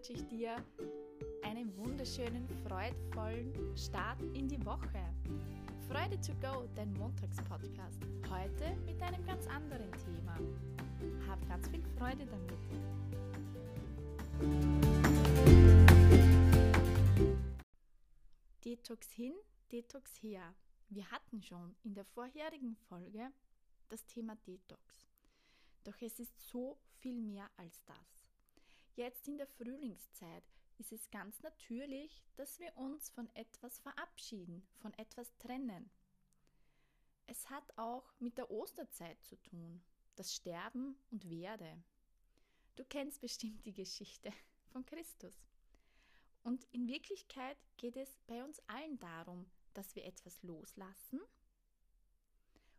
[0.00, 0.56] wünsche ich dir
[1.42, 5.04] einen wunderschönen, freudvollen Start in die Woche.
[5.90, 8.00] Freude to go, dein Montagspodcast.
[8.30, 10.38] Heute mit einem ganz anderen Thema.
[11.28, 12.58] Hab ganz viel Freude damit.
[18.64, 19.34] Detox hin,
[19.70, 20.54] Detox her.
[20.88, 23.28] Wir hatten schon in der vorherigen Folge
[23.90, 25.10] das Thema Detox.
[25.84, 28.19] Doch es ist so viel mehr als das.
[28.96, 30.44] Jetzt in der Frühlingszeit
[30.78, 35.90] ist es ganz natürlich, dass wir uns von etwas verabschieden, von etwas trennen.
[37.26, 39.82] Es hat auch mit der Osterzeit zu tun,
[40.16, 41.82] das Sterben und Werde.
[42.76, 44.32] Du kennst bestimmt die Geschichte
[44.72, 45.46] von Christus.
[46.42, 51.20] Und in Wirklichkeit geht es bei uns allen darum, dass wir etwas loslassen,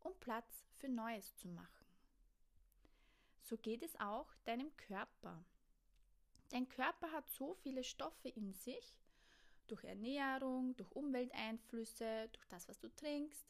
[0.00, 1.86] um Platz für Neues zu machen.
[3.42, 5.44] So geht es auch deinem Körper.
[6.50, 8.94] Dein Körper hat so viele Stoffe in sich,
[9.66, 13.46] durch Ernährung, durch Umwelteinflüsse, durch das, was du trinkst,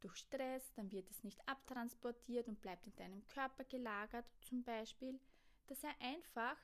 [0.00, 5.18] durch Stress, dann wird es nicht abtransportiert und bleibt in deinem Körper gelagert, zum Beispiel,
[5.66, 6.56] dass er einfach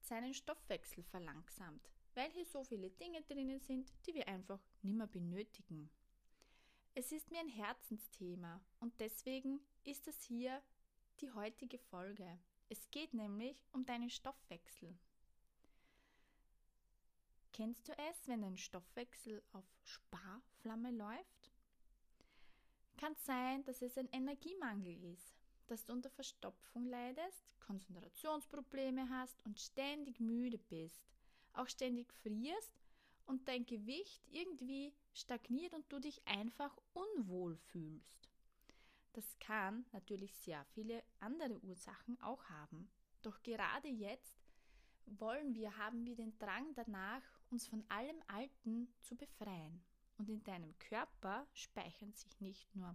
[0.00, 5.06] seinen Stoffwechsel verlangsamt, weil hier so viele Dinge drinnen sind, die wir einfach nicht mehr
[5.06, 5.90] benötigen.
[6.94, 10.62] Es ist mir ein Herzensthema und deswegen ist es hier
[11.20, 12.38] die heutige Folge.
[12.68, 14.96] Es geht nämlich um deinen Stoffwechsel.
[17.52, 21.52] Kennst du es, wenn dein Stoffwechsel auf Sparflamme läuft?
[22.96, 25.34] Kann sein, dass es ein Energiemangel ist,
[25.68, 31.02] dass du unter Verstopfung leidest, Konzentrationsprobleme hast und ständig müde bist,
[31.52, 32.72] auch ständig frierst
[33.26, 38.28] und dein Gewicht irgendwie stagniert und du dich einfach unwohl fühlst.
[39.16, 42.90] Das kann natürlich sehr viele andere Ursachen auch haben.
[43.22, 44.36] Doch gerade jetzt
[45.06, 49.82] wollen wir, haben wir den Drang danach, uns von allem Alten zu befreien.
[50.18, 52.94] Und in deinem Körper speichern sich nicht nur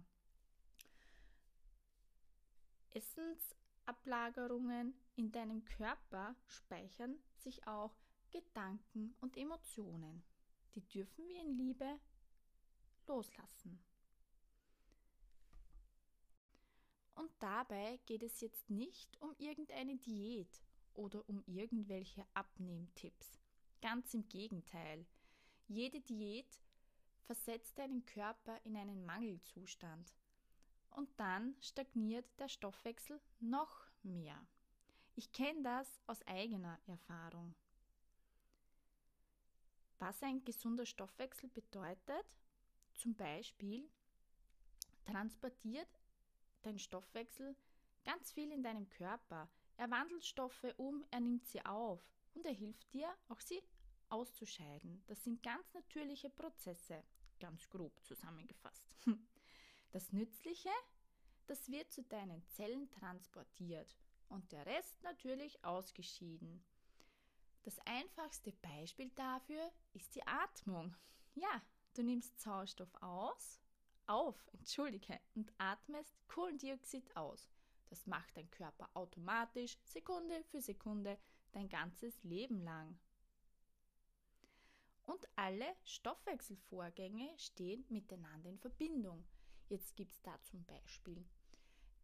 [2.90, 7.96] Essensablagerungen, in deinem Körper speichern sich auch
[8.30, 10.22] Gedanken und Emotionen.
[10.76, 11.98] Die dürfen wir in Liebe
[13.08, 13.82] loslassen.
[17.14, 20.62] Und dabei geht es jetzt nicht um irgendeine Diät
[20.94, 23.38] oder um irgendwelche Abnehmtipps.
[23.80, 25.06] Ganz im Gegenteil.
[25.68, 26.60] Jede Diät
[27.24, 30.14] versetzt deinen Körper in einen Mangelzustand.
[30.90, 34.46] Und dann stagniert der Stoffwechsel noch mehr.
[35.14, 37.54] Ich kenne das aus eigener Erfahrung.
[39.98, 42.26] Was ein gesunder Stoffwechsel bedeutet,
[42.94, 43.88] zum Beispiel
[45.04, 46.01] transportiert
[46.62, 47.56] dein Stoffwechsel
[48.04, 49.48] ganz viel in deinem Körper.
[49.76, 52.00] Er wandelt Stoffe um, er nimmt sie auf
[52.34, 53.62] und er hilft dir, auch sie
[54.08, 55.02] auszuscheiden.
[55.06, 57.02] Das sind ganz natürliche Prozesse,
[57.40, 58.96] ganz grob zusammengefasst.
[59.90, 60.70] Das Nützliche,
[61.46, 63.94] das wird zu deinen Zellen transportiert
[64.28, 66.64] und der Rest natürlich ausgeschieden.
[67.64, 70.96] Das einfachste Beispiel dafür ist die Atmung.
[71.34, 71.62] Ja,
[71.92, 73.61] du nimmst Sauerstoff aus
[74.06, 77.50] auf, entschuldige, und atmest Kohlendioxid aus.
[77.88, 81.18] Das macht dein Körper automatisch, Sekunde für Sekunde,
[81.52, 82.98] dein ganzes Leben lang.
[85.04, 89.24] Und alle Stoffwechselvorgänge stehen miteinander in Verbindung.
[89.68, 91.24] Jetzt gibt es da zum Beispiel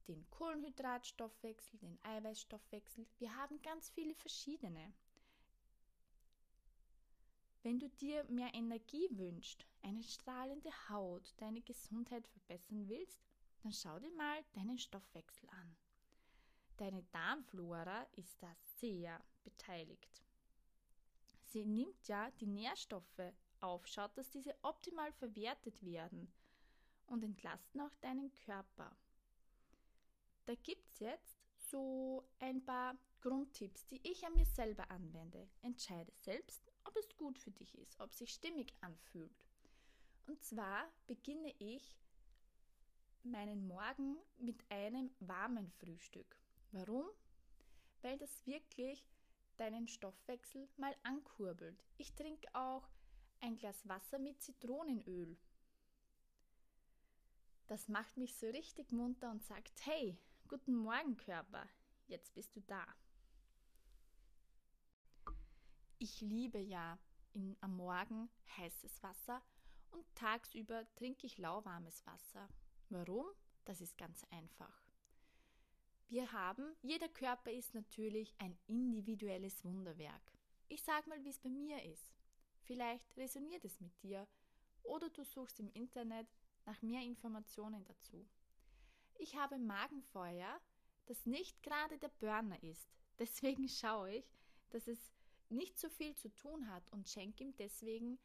[0.09, 3.07] den Kohlenhydratstoffwechsel, den Eiweißstoffwechsel.
[3.19, 4.93] Wir haben ganz viele verschiedene.
[7.69, 13.21] Wenn du dir mehr Energie wünschst, eine strahlende Haut, deine Gesundheit verbessern willst,
[13.63, 15.77] dann schau dir mal deinen Stoffwechsel an.
[16.79, 20.25] Deine Darmflora ist da sehr beteiligt.
[21.43, 26.33] Sie nimmt ja die Nährstoffe auf, schaut, dass diese optimal verwertet werden
[27.07, 28.97] und entlasten auch deinen Körper.
[30.47, 35.51] Da gibt es jetzt so ein paar Grundtipps, die ich an mir selber anwende.
[35.61, 39.45] Entscheide selbst, ob es gut für dich ist, ob es sich stimmig anfühlt.
[40.27, 41.99] Und zwar beginne ich
[43.23, 46.37] meinen Morgen mit einem warmen Frühstück.
[46.73, 47.07] Warum?
[48.03, 49.07] Weil das wirklich
[49.57, 51.85] deinen Stoffwechsel mal ankurbelt.
[51.97, 52.89] Ich trinke auch
[53.41, 55.37] ein Glas Wasser mit Zitronenöl.
[57.67, 61.69] Das macht mich so richtig munter und sagt, hey, guten Morgen Körper,
[62.07, 62.87] jetzt bist du da.
[66.01, 66.97] Ich liebe ja
[67.33, 69.43] in, am Morgen heißes Wasser
[69.91, 72.49] und tagsüber trinke ich lauwarmes Wasser.
[72.89, 73.27] Warum?
[73.65, 74.87] Das ist ganz einfach.
[76.09, 80.23] Wir haben, jeder Körper ist natürlich ein individuelles Wunderwerk.
[80.69, 82.15] Ich sag mal, wie es bei mir ist.
[82.63, 84.29] Vielleicht resoniert es mit dir
[84.85, 86.29] oder du suchst im Internet
[86.65, 88.25] nach mehr Informationen dazu.
[89.17, 90.61] Ich habe Magenfeuer,
[91.07, 92.89] das nicht gerade der Burner ist.
[93.19, 94.39] Deswegen schaue ich,
[94.71, 95.18] dass es
[95.51, 98.19] nicht so viel zu tun hat und schenke ihm deswegen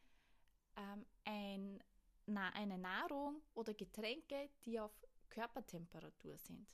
[0.76, 1.82] ähm, ein,
[2.26, 4.92] na, eine Nahrung oder Getränke, die auf
[5.30, 6.66] Körpertemperatur sind.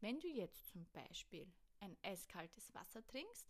[0.00, 1.50] Wenn du jetzt zum Beispiel
[1.80, 3.46] ein eiskaltes Wasser trinkst,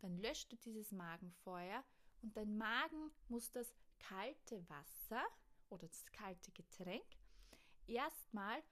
[0.00, 1.84] dann löscht du dieses Magenfeuer
[2.22, 5.24] und dein Magen muss das kalte Wasser
[5.68, 7.06] oder das kalte Getränk
[7.86, 8.62] erstmal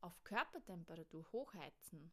[0.00, 2.12] auf Körpertemperatur hochheizen.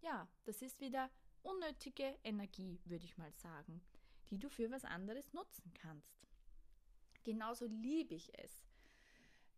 [0.00, 1.10] Ja, das ist wieder
[1.46, 3.80] unnötige Energie, würde ich mal sagen,
[4.30, 6.26] die du für was anderes nutzen kannst.
[7.22, 8.66] Genauso liebe ich es,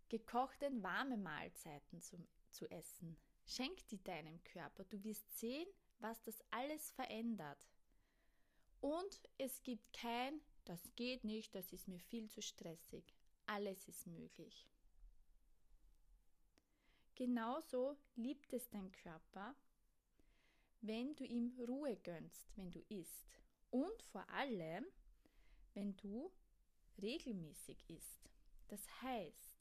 [0.09, 2.17] gekochte warme Mahlzeiten zu,
[2.51, 3.17] zu essen.
[3.47, 5.69] Schenk die deinem Körper, du wirst sehen,
[6.01, 7.67] was das alles verändert.
[8.81, 13.15] Und es gibt kein, das geht nicht, das ist mir viel zu stressig.
[13.47, 14.69] Alles ist möglich.
[17.15, 19.57] Genauso liebt es dein Körper,
[20.81, 23.27] wenn du ihm Ruhe gönnst, wenn du isst.
[23.71, 24.85] Und vor allem,
[25.75, 26.31] wenn du
[27.01, 28.31] regelmäßig isst.
[28.69, 29.59] Das heißt,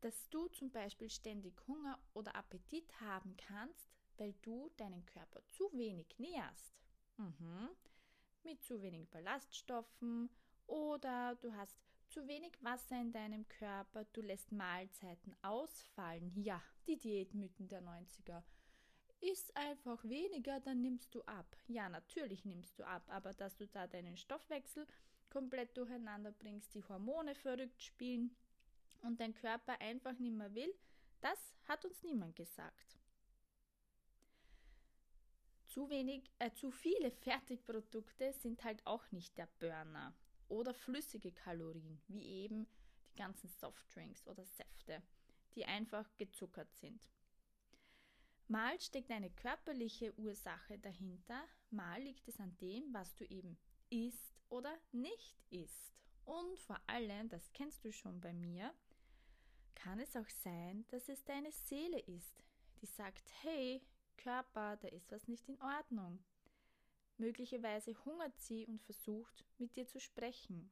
[0.00, 5.70] dass du zum Beispiel ständig Hunger oder Appetit haben kannst, weil du deinen Körper zu
[5.72, 6.74] wenig nährst.
[7.16, 7.70] Mhm.
[8.44, 10.30] Mit zu wenig Ballaststoffen
[10.66, 11.76] oder du hast
[12.08, 16.32] zu wenig Wasser in deinem Körper, du lässt Mahlzeiten ausfallen.
[16.36, 18.42] Ja, die Diätmythen der 90er.
[19.20, 21.56] Iss einfach weniger, dann nimmst du ab.
[21.66, 24.86] Ja, natürlich nimmst du ab, aber dass du da deinen Stoffwechsel
[25.30, 28.34] komplett durcheinander bringst, die Hormone verrückt spielen
[29.02, 30.74] und dein Körper einfach nicht mehr will,
[31.20, 32.98] das hat uns niemand gesagt.
[35.66, 40.14] Zu wenig, äh, zu viele Fertigprodukte sind halt auch nicht der Burner.
[40.48, 42.66] Oder flüssige Kalorien, wie eben
[43.10, 45.02] die ganzen Softdrinks oder Säfte,
[45.54, 47.06] die einfach gezuckert sind.
[48.50, 53.58] Mal steckt eine körperliche Ursache dahinter, mal liegt es an dem, was du eben
[53.90, 55.92] isst oder nicht isst.
[56.24, 58.72] Und vor allem, das kennst du schon bei mir,
[59.74, 62.42] kann es auch sein, dass es deine Seele ist,
[62.80, 63.82] die sagt, hey,
[64.16, 66.18] Körper, da ist was nicht in Ordnung.
[67.18, 70.70] Möglicherweise hungert sie und versucht, mit dir zu sprechen.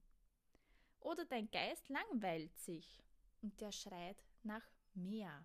[1.00, 3.02] Oder dein Geist langweilt sich
[3.42, 5.44] und der schreit nach mehr.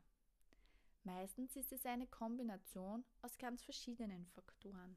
[1.03, 4.95] Meistens ist es eine Kombination aus ganz verschiedenen Faktoren.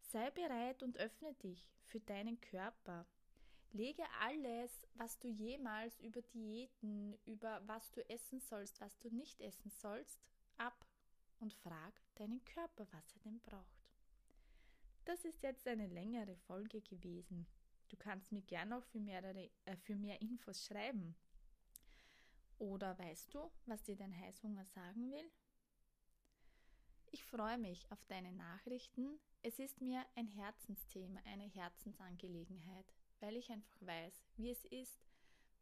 [0.00, 3.06] Sei bereit und öffne dich für deinen Körper.
[3.72, 9.40] Lege alles, was du jemals über Diäten, über was du essen sollst, was du nicht
[9.40, 10.20] essen sollst,
[10.56, 10.86] ab
[11.40, 13.84] und frag deinen Körper, was er denn braucht.
[15.04, 17.46] Das ist jetzt eine längere Folge gewesen.
[17.88, 21.14] Du kannst mir gerne auch für, mehrere, äh, für mehr Infos schreiben.
[22.58, 25.30] Oder weißt du, was dir dein Heißhunger sagen will?
[27.10, 29.20] Ich freue mich auf deine Nachrichten.
[29.42, 35.00] Es ist mir ein Herzensthema, eine Herzensangelegenheit, weil ich einfach weiß, wie es ist,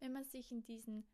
[0.00, 1.04] wenn man sich in diesem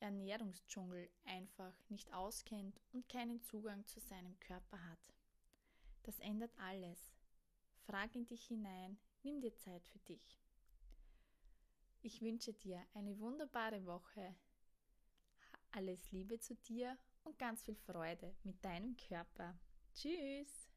[0.00, 5.14] Ernährungsdschungel einfach nicht auskennt und keinen Zugang zu seinem Körper hat.
[6.02, 7.12] Das ändert alles.
[7.86, 10.40] Frag in dich hinein, nimm dir Zeit für dich.
[12.02, 14.34] Ich wünsche dir eine wunderbare Woche.
[15.72, 19.58] Alles Liebe zu dir und ganz viel Freude mit deinem Körper.
[19.94, 20.69] Tschüss!